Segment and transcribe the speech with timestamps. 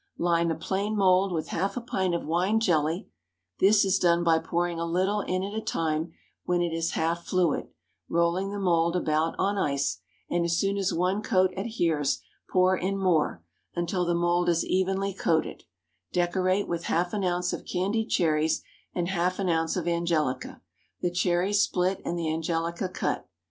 [0.17, 3.07] Line a plain mould with half a pint of wine jelly;
[3.59, 6.11] this is done by pouring a little in at a time
[6.43, 7.67] when it is half fluid,
[8.09, 12.19] rolling the mould about on ice, and as soon as one coat adheres,
[12.49, 13.43] pour in more,
[13.75, 15.65] until the mould is evenly coated;
[16.11, 18.63] decorate it with half an ounce of candied cherries
[18.95, 20.63] and half an ounce of angelica
[21.01, 23.29] the cherries split and the angelica cut.